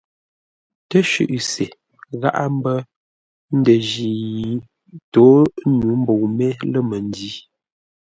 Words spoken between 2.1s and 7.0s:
gháʼá mbə́ ndənji yi tô nyû mbəu mé lə̂